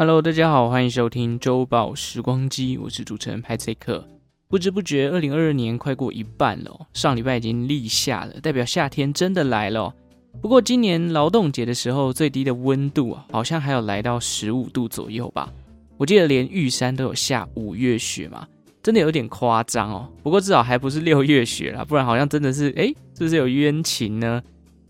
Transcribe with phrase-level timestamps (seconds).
[0.00, 4.06] Hello，大家好，欢迎收听周报时光机，我是主持人派翠克。
[4.46, 9.92] 不知不觉，二零二二年快过一半了，上礼拜已经立夏了，代表夏天真的来了。
[10.40, 15.52] 不过今年劳动节的时候，最低的温度啊，好像还有来到十五度左右吧。
[15.96, 18.46] 我记得连玉山都有下五月雪嘛，
[18.80, 20.08] 真的有点夸张哦。
[20.22, 22.86] 不过至少还不是六月雪啦，不然好像真的是哎，
[23.16, 24.40] 是不是有冤情呢？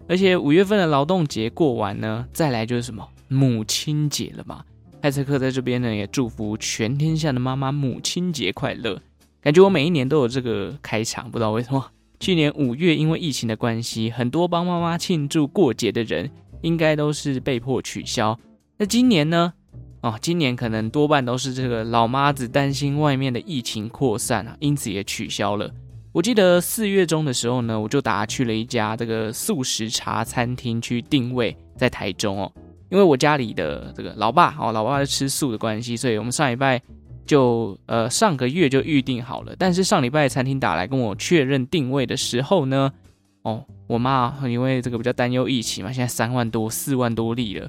[0.07, 4.63] 而且五月份的劳动节过完呢，再来就是什么母亲节了嘛。
[5.01, 9.01] 派翠克在这边呢，也祝福全天下的妈妈母亲节快乐。
[9.41, 11.91] 感觉我每一年都有这个开场，不知道为什么。
[12.19, 16.29] 去年五月因为疫情的关系，很多帮妈妈庆祝过节的人，
[16.63, 18.39] 应该都是被迫取消。
[18.77, 19.53] 那今年呢？
[20.01, 25.71] 哦，今年可能多半都是这个老妈子担心外面的疫情扩散啊，因此也取消了。
[26.13, 32.53] 我记得四月中的时候呢，我就打去了一家这个素食茶餐厅去定位，在台中哦。
[32.91, 36.81] 因为我家里的这个老爸哦，老爸是吃素的关系，所以我们上礼拜
[37.27, 39.55] 就呃上个月就预定好了。
[39.59, 42.91] 但是上礼拜餐厅打来跟我确认定位的时候呢，
[43.43, 47.69] 哦，我妈因为这个比较担忧疫情嘛，现在三万多、四万多例了，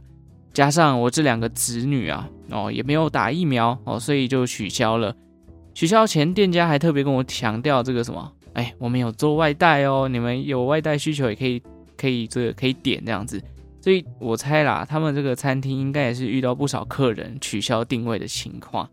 [0.53, 5.13] 加上我这两个子女啊，哦也没有打疫苗哦，所以就取消了。
[5.73, 11.61] 取消前店家还特别跟我强调这个什么，哎，我们有做外带哦，你们有外带需求也可以
[11.97, 13.41] 可以这个可以点这样子。
[13.89, 18.87] 所以我猜啦，他们这个餐厅应该也是遇到不少客人取消订位的情况。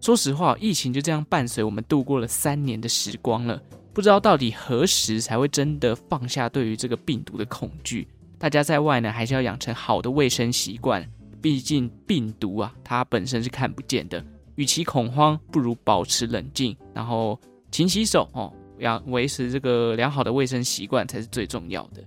[0.00, 3.60] 说实话，疫情就这样伴随我们度过了三年的时光了，
[3.92, 8.06] 不知道到底何时才会真的放下对于这个病毒的恐惧。
[8.38, 11.04] 大家在外呢，还是要养成好的卫生习惯，
[11.42, 14.24] 毕竟病毒啊，它本身是看不见的。
[14.54, 17.36] 与其恐慌，不如保持冷静，然后
[17.72, 22.04] 勤洗手哦，要维持这个良好的卫生习惯才是最重要的。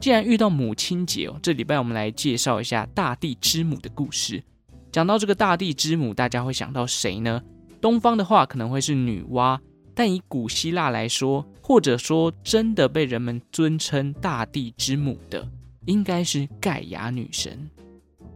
[0.00, 4.42] 既然遇到母亲节哦，这礼拜我们来介绍一下大地之母的故事。
[4.90, 7.42] 讲到这个大地之母，大家会想到谁呢？
[7.82, 9.60] 东方的话可能会是女娲，
[9.94, 15.46] 但以古希腊来说，或者说真的被人们尊称大地之母的，
[15.84, 17.68] 应该是盖亚女神。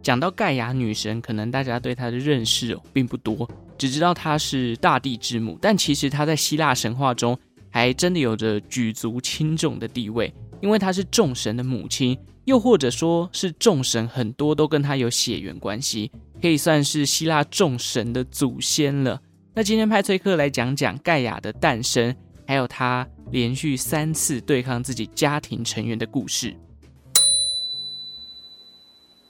[0.03, 3.49] 讲到盖亚女神，可能大家对她的认识哦并不多，
[3.79, 7.39] 只知道她是大地之母，但其实她在希腊神话中
[7.71, 10.31] 还真的有着举足轻重的地位。
[10.65, 16.11] 因为她是众神的母亲，又或者说是众神很多都跟她有血缘关系，
[16.41, 19.21] 可以算是希腊众神的祖先了。
[19.55, 22.17] 那今天派崔克来讲讲盖亚的诞生，
[22.47, 26.57] 还有她连续三次对抗自己家庭成员的故事。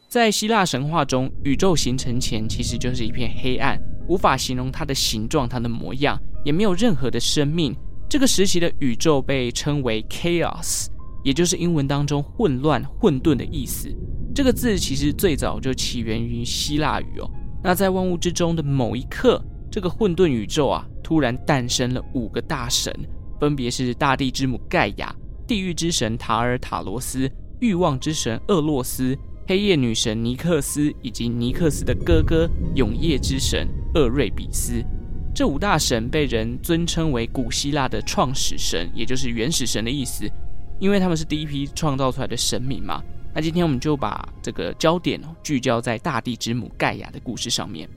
[0.08, 3.76] 在希腊神话中，宇宙形成前其实就是一片黑暗，
[4.08, 7.74] 无法形容它的形状、它的模样，也没有任何的生命。
[8.08, 10.86] 这个时期的宇宙被称为 Chaos。
[11.24, 13.92] 也就是英文当中混乱、混沌的意思。
[14.32, 17.30] 这个字其实最早就起源于希腊语哦。
[17.62, 22.94] 那在万物之中的某一刻，这个混沌宇宙啊，突然诞生了五个大神，
[23.40, 25.14] 分别是大地之母盖亚、
[25.46, 27.30] 地狱之神塔尔塔罗斯、
[27.60, 34.84] 欲望之神厄洛斯、黑夜女神尼克斯，以及尼克斯的哥哥永夜之神厄瑞比斯。
[35.34, 40.30] 这五大神被人尊称为古希腊的创始神，也就是原始神的意思。
[40.78, 43.02] 因为他们是第一批创造出来的神明嘛，
[43.32, 47.88] 那今天我们就把这个焦点聚焦在大地之母盖亚的故事上面。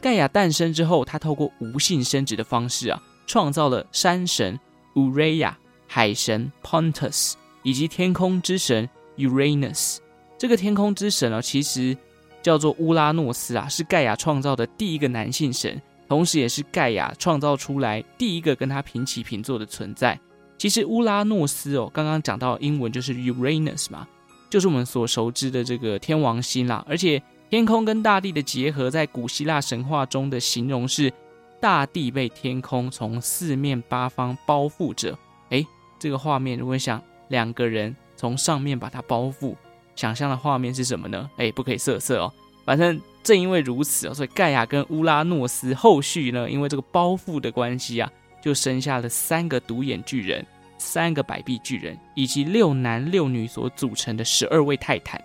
[0.00, 4.58] 盖亚诞生之后，他透过无性生殖的方式啊，创造了山神
[4.96, 9.98] 乌瑞亚、海神 Pontus 以及天空之神 Uranus。
[10.36, 11.96] 这个天空之神啊，其实
[12.42, 15.80] 叫做乌拉诺斯啊，是盖亚创造的第一个男性神。
[16.08, 20.18] 同时，也是盖亚创造出来第一个跟他平起平坐的存在。
[20.56, 24.06] 其实乌拉诺斯哦，刚刚讲到英文就是 Uranus 嘛，
[24.48, 26.84] 就是我们所熟知的这个天王星啦。
[26.88, 27.20] 而且
[27.50, 31.12] 天空跟大地的结合，在古希腊神话中的形容是
[31.60, 35.18] 大地被天空从四面八方包覆着。
[35.50, 35.66] 诶，
[35.98, 39.54] 这个画面如果想两个人从上面把它包覆，
[39.96, 41.28] 想象的画面是什么呢？
[41.36, 42.32] 诶，不可以色色哦，
[42.64, 43.00] 反正。
[43.22, 48.12] 正因为如此，所以盖亚跟乌拉诺斯后续呢，因为这个包袱的关系啊，
[48.42, 50.44] 就生下了三个独眼巨人、
[50.76, 55.18] 三个百臂巨人，以及六男六女所组成的十二位泰坦。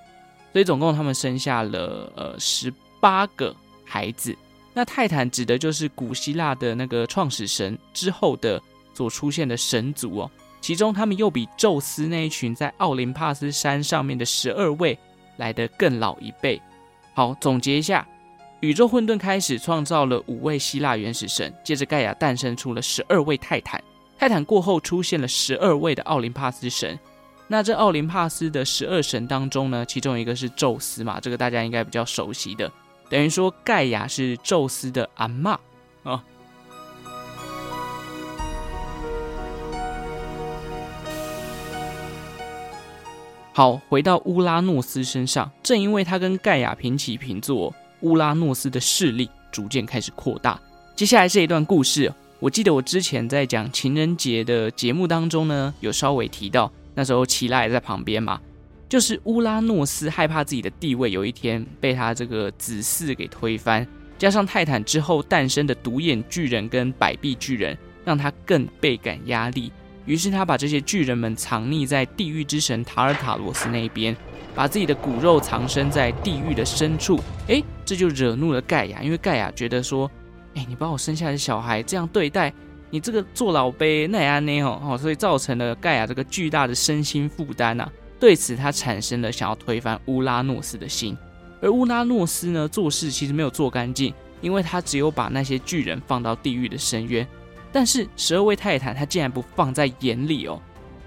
[0.53, 3.53] 所以总共他们生下了呃十八个
[3.83, 4.33] 孩子。
[4.73, 8.61] 那泰坦指的就是古希腊的那个创始神之后的
[8.93, 10.31] 所出现的神族哦。
[10.61, 14.97] 其中他们又比宙斯那一群在奥林帕斯山上面的十二位
[15.35, 16.61] 来得更老一辈。
[17.19, 18.07] 好，总结一下，
[18.61, 23.83] 宇宙混沌开始创造了五位希腊原始神，接着盖亚诞生出了十二位泰坦，
[24.17, 26.97] 泰坦过后出现了十二位的奥林帕斯神，
[27.49, 32.71] 那这奥林帕斯的十二神当中呢，其中一个是宙斯嘛，这个大家应该比较熟悉的，
[33.09, 35.59] 等于说盖亚是宙斯的阿妈
[36.03, 36.23] 啊。
[43.59, 50.57] 好，回到乌拉诺斯身上，正因为他跟盖亚平起平坐，乌拉诺斯的势力逐渐开始扩大。
[50.95, 52.09] 接下来这一段故事，
[52.39, 58.39] 我记得我之前在讲情人节的节目当中呢，有稍微提到，那时候奇拉也在旁边嘛，
[58.87, 63.85] 就是乌拉诺斯害怕自己的地位有一天被他这个子嗣给推翻，
[64.17, 69.69] 加上泰坦之后诞生的独眼巨人跟百臂巨人，让他更倍感压力。
[70.09, 74.17] 于是他把这些巨人们藏匿在地狱之神塔尔塔罗斯那边，
[74.55, 77.19] 把自己的骨肉藏身在地狱的深处。
[77.45, 80.09] 诶，这就惹怒了盖亚，因为盖亚觉得说，
[80.55, 82.51] 诶，你把我生下来的小孩这样对待，
[82.89, 87.87] 你这个做老辈奈安内吼哦，所以造成了盖亚这个巨大的身心负担呐。
[88.19, 91.15] 对此，他产生了想要推翻乌拉诺斯的心。
[91.61, 94.11] 而乌拉诺斯呢，做事其实没有做干净，
[94.41, 97.27] 因为他只有把那些巨人放到地狱的深渊。
[97.71, 100.59] 但是十二位泰坦他竟然不放在眼里哦，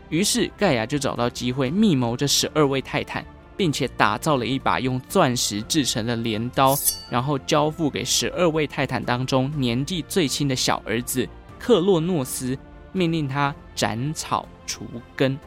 [0.09, 3.25] 于是盖亚就找到机会密谋这十二位泰坦，
[3.57, 6.77] 并且打造了一把用钻石制成的镰刀，
[7.11, 11.29] 然后交付给十二位泰坦当中年纪最轻的小儿子
[11.59, 12.57] 克洛诺斯，
[12.93, 14.87] 命令他斩草除
[15.17, 15.39] 根。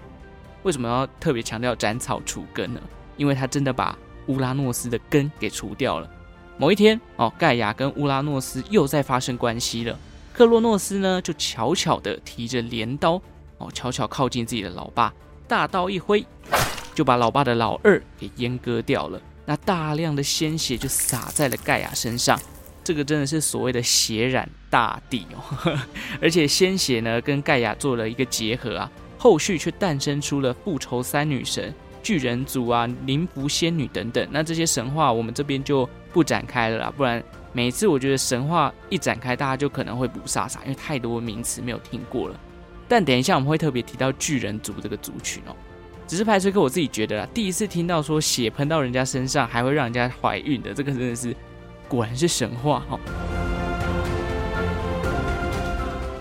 [0.63, 2.81] 为什么要特别强调斩草除根呢？
[3.17, 3.97] 因为他真的把
[4.27, 6.09] 乌拉诺斯的根给除掉了。
[6.57, 9.97] 某一天哦，盖亚跟乌拉诺斯又在发生关系了。
[10.35, 13.13] 克洛诺斯呢，就悄悄地提着镰刀，
[13.57, 15.13] 哦，悄悄靠近自己的老爸，
[15.47, 16.25] 大刀一挥，
[16.93, 19.21] 就把老爸的老二给阉割掉了。
[19.45, 22.37] 那大量的鲜血就洒在了盖亚身上，
[22.83, 25.79] 这个真的是所谓的血染大地哦。
[26.21, 31.73] 而且鲜血呢，跟盖亚做了一个结合啊，后续却诞生出了复仇三女神、
[32.03, 34.27] 巨人族啊、灵符仙女等等。
[34.31, 37.23] 那这些神话我们这边就不展开了啦，不然。
[37.55, 42.37] 每次我觉得神话一展开，大家就可能会不傻傻，因为太多名词没有听过了。
[42.85, 45.55] 但等一下我们会特别提到巨人族这个族群哦。
[46.05, 51.33] 只是派崔克我自己觉得啦，第一次听到说血喷到人家身上还会让人家怀孕的，这个真的是
[51.87, 52.99] 果然是神话哈。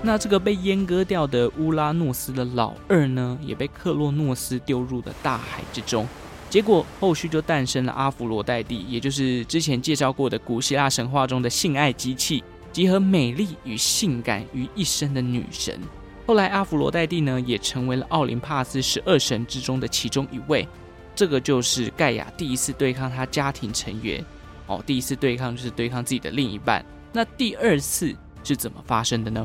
[0.04, 6.06] 那这个被阉割掉的乌拉诺斯的老二呢，也被克洛诺斯丢入了大海之中。
[6.54, 15.76] 结果后续就诞生了阿芙罗黛蒂，也就是之前介绍过的古希腊神话中的性爱机器，集合美丽与性感于一身的女神。
[16.24, 20.64] 后来阿芙罗黛蒂呢，也成为了奥林帕斯十二神之中的其中一位。
[21.12, 24.24] 这个就是盖亚第一次对抗他家庭成员，
[24.68, 26.86] 哦，第一次对抗就是对抗自己的另一半。
[27.12, 28.14] 那第二次
[28.44, 29.44] 是怎么发生的呢？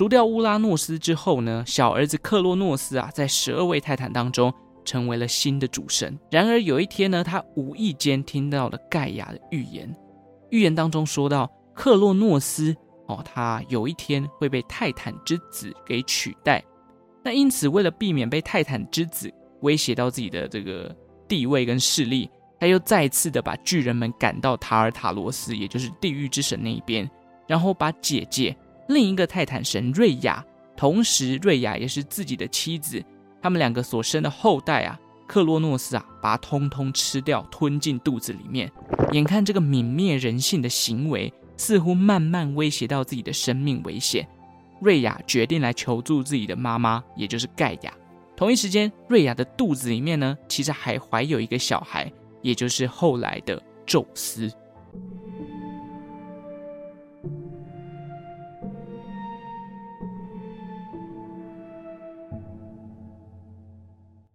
[0.00, 4.50] 除掉乌拉诺斯之后呢，小儿子克洛诺斯啊，在十二位泰坦当中
[4.82, 6.18] 成为了新的主神。
[6.30, 9.94] 然而有一天呢，他无意间听到了盖亚的预言，
[10.48, 12.74] 预言当中说到克洛诺斯
[13.08, 16.64] 哦，他有一天会被泰坦之子给取代。
[17.22, 19.30] 那因此，为了避免被泰坦之子
[19.60, 20.96] 威胁到自己的这个
[21.28, 27.06] 地位跟势力，他又再次的把巨人们赶到塔尔塔罗斯，也就是地狱之神那一边，
[27.46, 28.56] 然后把姐姐。
[28.90, 30.44] 另一个泰坦神瑞亚，
[30.76, 33.02] 同时瑞亚也是自己的妻子，
[33.40, 34.98] 他们两个所生的后代啊，
[35.28, 38.70] 克洛诺斯啊，把它通通吃掉，吞进肚子里面。
[39.12, 44.26] 眼看这个泯灭人性的行为，似乎慢慢威胁到自己的生命危险，
[44.80, 47.94] 瑞亚决定来求助自己的妈妈，也就是盖亚。
[48.36, 52.10] 同一时间，瑞亚的肚子里面呢，其实还怀有一个小孩，
[52.42, 54.50] 也就是后来的宙斯。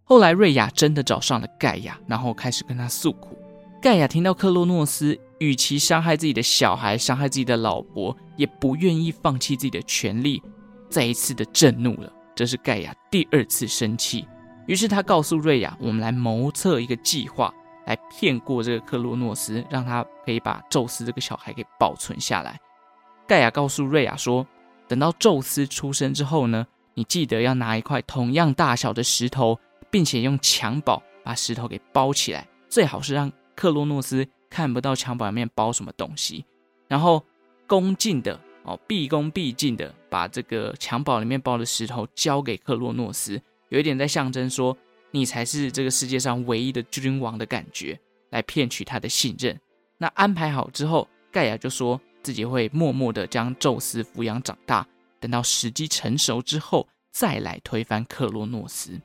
[0.08, 3.36] 后来瑞亚真的找上了盖亚，然后开始跟他诉苦。
[3.82, 10.40] 盖亚听到克洛诺斯与其伤害自己的小孩，伤害自己的老婆，也不愿意放弃自己的权利，
[10.88, 12.12] 再一次的震怒了。
[12.36, 14.24] 这是盖亚第二次生气，
[14.68, 17.52] 于是他告诉瑞亚：“我们来谋策一个计划，
[17.86, 22.60] 来骗过这个克洛诺斯，让他可以把宙斯这个小孩给保存下来。”
[23.26, 24.46] 盖亚告诉瑞亚说
[24.86, 29.58] ：“等到宙斯出生之后呢，你记得要拿一块同样大小的石头。”
[29.90, 36.44] 并且用襁褓把石头给包起来，最好是让克洛诺斯看不到襁褓里面包什么东西，
[36.88, 37.24] 然后
[37.66, 44.76] 恭敬的哦，毕恭毕敬的把这个襁褓里面包的石头交给克洛诺斯，有一点在象征说
[45.10, 47.98] 你才是这个世界上唯一的君王的感觉，
[48.30, 49.58] 来骗取他的信任。
[49.98, 54.86] 那安排好之后，盖亚就说自己会默默的将宙斯抚养长大。
[55.18, 59.00] 等到时机成熟之后再来推翻克洛诺斯。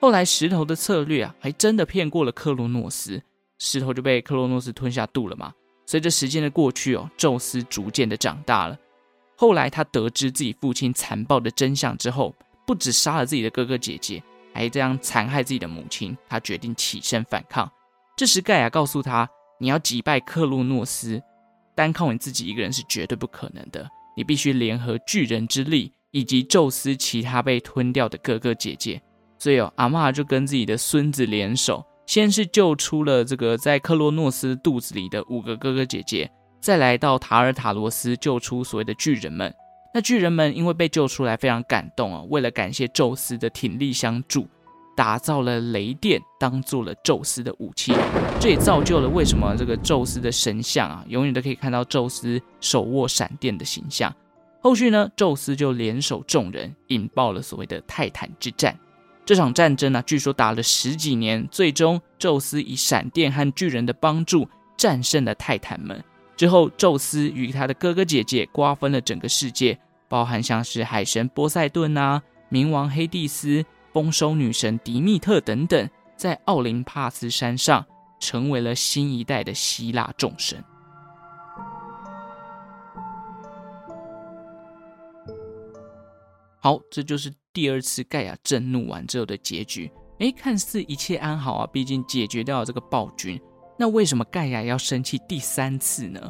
[0.00, 3.20] 后来石头的策略啊，还真的骗过了克洛诺斯，
[3.58, 5.52] 石头就被克洛诺斯吞下肚了嘛。
[5.86, 8.78] 随着时间的过去哦，宙斯逐渐的长大了。
[9.36, 12.34] 后来他得知自己父亲残暴的真相之后，
[12.66, 16.16] 不止杀了自己的哥哥姐姐，还这样残害自己的母亲。
[16.28, 17.68] 他决定起身反抗。
[18.16, 19.28] 这时盖亚告诉他
[19.58, 21.20] ：“你要击败克洛诺斯，
[21.74, 23.88] 单靠你自己一个人是绝对不可能的。
[24.16, 29.02] 你必须联合巨人之力，以及宙斯其他被吞掉的哥哥姐姐。”
[29.38, 36.30] 所以哦，阿嬷就跟自己的孙子联手，先是救出了这个在克洛诺斯肚子里的五个哥哥姐姐，
[36.60, 39.54] 再来到塔尔塔罗斯救出所谓的巨人们。
[39.94, 44.46] 那巨人们因为被救出来，非常感动啊，为了感谢宙斯的挺力相助，
[44.96, 47.94] 打造了雷电当做了宙斯的武器。
[48.38, 54.14] 这也造就了为什么这个宙斯的神像啊，永远都可以看到宙斯手握闪电的形象。
[54.60, 58.78] 后续呢，宙斯就联手众人，引爆了所谓的泰坦之战。
[59.28, 66.02] 这场战争呢、据说打了十几年，最终宙斯以闪电和巨人的帮助战胜了泰坦们。
[66.34, 77.84] 之后，宙斯与他的哥哥姐姐瓜分了整个世界，包含像是海神波塞顿啊、冥王黑帝斯、丰收女神迪密特等等，在奥林帕斯山上
[78.18, 80.64] 成为了新一代的希腊众神。
[86.68, 87.32] 好，这就是。
[87.50, 93.40] 第二次盖亚震怒完之后的结局，诶，看似一切安好啊，毕竟解决掉了这个暴君。
[93.76, 96.20] 那为什么盖亚要生气第三次呢？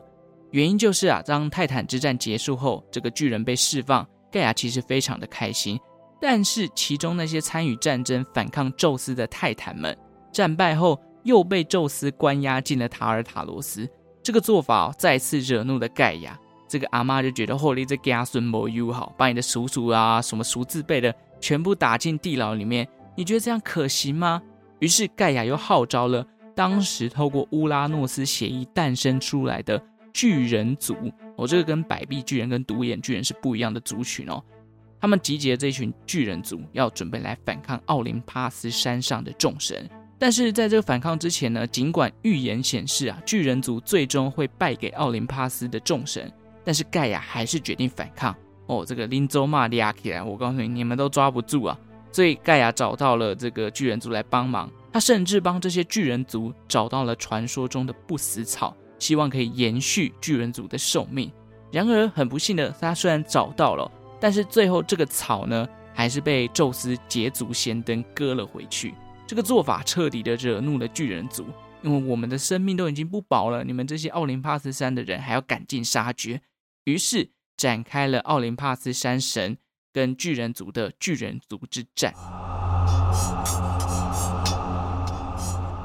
[0.52, 5.78] 原因就是啊，当泰坦之战结束后，这个巨人被释放，盖亚其实非常的开心。
[6.18, 9.94] 但是其中那些参与战争反抗宙斯的泰坦们，
[10.32, 13.86] 战败后又被宙斯关押进了塔尔塔罗斯。
[14.22, 16.38] 这个做法，再次惹怒了盖亚。
[16.68, 24.42] 这个阿妈就觉得后力这家孙不友好，把你的叔叔啊、什么叔字辈的全部打进地牢里面，你觉得这样可行吗？
[24.80, 29.82] 于是盖亚又号召了当时透过乌拉诺斯协议诞生出来的
[30.12, 30.94] 巨人族，
[31.36, 34.42] 哦，这个跟百臂巨人跟独眼巨人是不一样的族群哦。
[35.00, 39.88] 他们集结了这群巨人族，要准备来反抗奥林帕斯山上的众神。
[40.18, 46.28] 但是在这个反抗之前呢，尽管预言显示啊，巨人族最终会败给奥林帕斯的众神。
[46.68, 51.80] 但是盖亚还是决定反抗哦，这个林州马利亚起来，我告诉你，你们都抓不住啊！
[52.12, 61.32] 所以盖亚找到了这个巨人族来帮忙，他甚至帮这些巨人族找到了传说中的不死草，希望可以延续巨人族的寿命。
[61.72, 68.92] 然而很不幸的，他虽然找到了，但是最后这个草呢，还是被宙斯捷足先登割了回去。
[69.26, 71.46] 这个做法彻底的惹怒了巨人族，
[71.80, 76.38] 因为我们的生命都已经不保了，你们这些奥林帕斯山的人还要赶尽杀绝。
[76.88, 79.58] 于是展开了奥林帕斯山神
[79.92, 82.14] 跟巨人族的巨人族之战。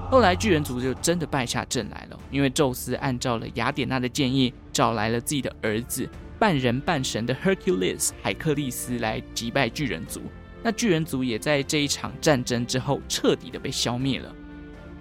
[0.09, 6.07] 后来巨人族就真的败下阵来了，因为宙斯按照了雅典娜的建议，找来了自己的儿子
[6.39, 10.21] 半人半神的 Hercules 海克利斯来击败巨人族。
[10.63, 14.33] 那巨人族也在这一场战争之后彻底的被消灭了。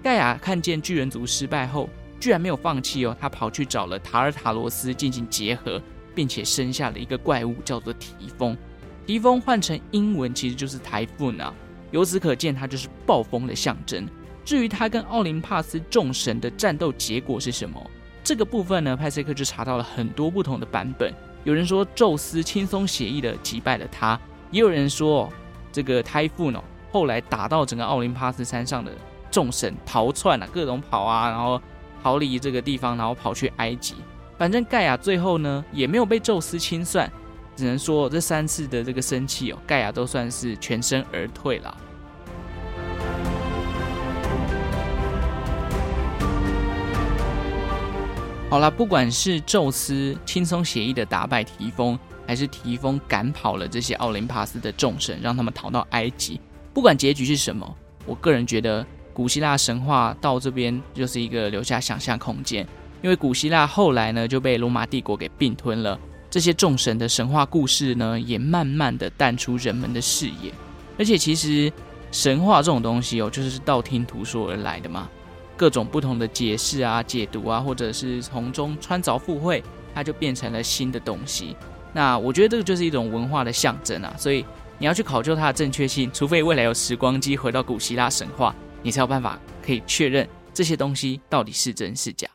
[0.02, 1.88] 盖亚看见巨人族失败后，
[2.22, 5.82] 居然没有放弃哦，他跑去找了塔尔塔罗斯进行结合，
[6.14, 8.56] 并且生下了一个怪物，叫做提丰。
[9.04, 11.52] 提丰换成英文其实就是 Typhoon，
[11.90, 14.06] 由此可见，它就是暴风的象征。
[14.44, 17.84] 至于他跟奥林帕斯众神的战斗结果是什么，
[18.22, 21.12] 这个部分呢，派翠克就查到了很多不同的版本。
[21.42, 24.16] 有人说宙斯轻松写意的击败了他，
[24.52, 25.28] 也有人说
[25.72, 26.62] 这个 Typhoon 哦，
[26.92, 28.92] 后来打到整个奥林帕斯山上的
[29.28, 31.60] 众神逃窜啊，各种跑啊，然后。
[32.02, 33.94] 逃离这个地方，然后跑去埃及。
[34.36, 37.08] 反正盖亚最后呢，也没有被宙斯清算，
[37.54, 41.76] 只能说这三次的这个生气哦，盖亚都算是全身而退了。
[48.50, 56.40] 好了，不管是宙斯轻松写意的打败提丰，还是提丰赶跑了这些奥林帕斯的众神，让他们逃到埃及，
[56.74, 58.84] 不管结局是什么，我个人觉得。
[59.14, 62.66] 古希腊神话到这边就是一个留下想象空间，
[63.02, 65.98] 因为古希腊后来呢就被罗马帝国给并吞了，
[66.30, 70.52] 这些众神的神话故事呢也慢慢的淡出人们的视野。
[70.98, 71.72] 而且其实
[72.10, 75.08] 神话这种东西哦，就是道听途说而来的嘛，
[75.56, 79.62] 各种不同的解释啊、解读啊，或者是从中穿凿附会，
[79.94, 81.56] 它就变成了新的东西。
[81.92, 84.44] 那我觉得这个就是一种文化的象征啊，所以
[84.78, 88.54] 你要去考究它的正确性，除非未来有时光机回到古希腊神话。
[88.82, 92.28] 你才有办法可以确认这些东西到底是真是假。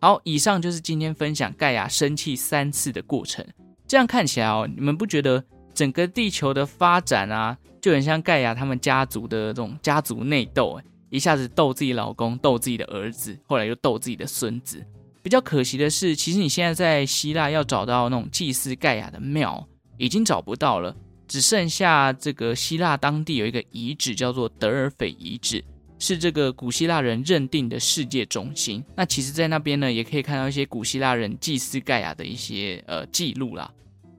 [0.00, 3.44] 好，以上就是今天分享盖亚生气三次的过程。
[3.86, 10.80] 这样看起来哦，你们不觉得整个地球的发展啊，就很像盖亚他们家族的这种家族内斗？
[11.10, 14.84] 一下子斗自己老公，斗自己的儿子，后来又斗自己的孙子。
[15.22, 20.94] 比较可惜的是，其实你现在在希腊要找到那种祭祀盖亚的庙，已经找不到了，
[21.34, 25.64] 只剩下这个希腊当地有一个遗址，叫做德尔斐遗址。
[25.98, 28.84] 是这个古希腊人认定的世界中心。
[28.94, 33.68] 那其实，在那边呢，也可以看到一些古希腊人祭祀盖亚的一些呃记录啦。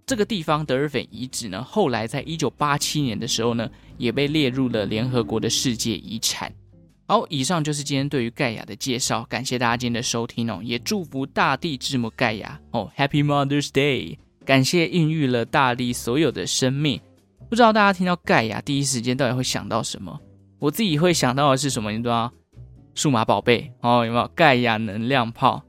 [0.06, 6.52] 这个地方德尔斐遗址呢，后来在一九八七年的时候呢，也被列入了联合国的世界遗产。
[7.08, 14.18] 好，以上就是今天对于盖亚的介绍，感谢大家今天的收听哦，也祝福大地之母盖亚哦，Happy Mother's Day！
[14.46, 17.02] 感谢孕育了大地所有的生命。
[17.50, 20.18] 不知道大家听到盖亚第一时间到底会想到什么？
[20.60, 21.92] 我自己会想到的是什么？
[21.92, 22.32] 你知道吗？
[22.94, 25.62] 数码宝贝哦，有没有盖亚能量炮？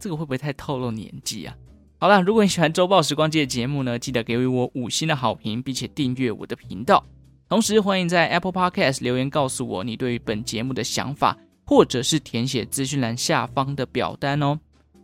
[0.00, 1.54] 这个会不会太透露年纪啊？
[1.98, 7.04] 好了，如果你喜欢周报时光机的节目呢，记得给予我五星的好评，并且订阅我的频道。
[7.48, 14.58] 同时，欢迎在 Apple Podcast 留言告诉我你对于本节目的想法，或者是填写资讯栏下方的表单哦。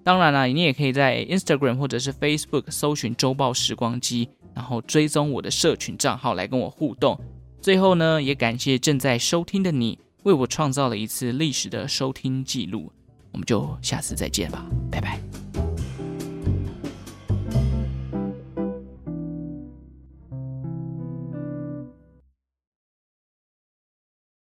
[0.08, 7.20] 当然了，你也可以在 Instagram 或者是 Facebook 搜寻周报时光机，然后追踪我的社群账号来跟我互动。
[7.60, 12.90] 最后呢，也感谢正在收听的你，为我创造了一次历史的收听记录。
[13.32, 15.67] 我们就下次再见吧，拜拜。